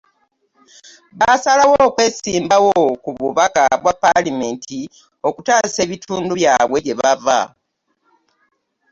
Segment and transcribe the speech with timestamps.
[1.19, 4.79] Baasalawo okwesimbawo ku bubaka bwa paalamenti
[5.27, 7.39] okutaasa ebitundu byabwe gye bava.